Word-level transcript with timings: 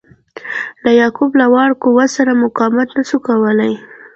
د 0.83 0.85
یعقوب 1.01 1.31
له 1.39 1.45
واړه 1.53 1.75
قوت 1.83 2.09
سره 2.17 2.41
مقاومت 2.43 2.89
نه 2.97 3.03
سو 3.09 3.17
کولای. 3.27 3.73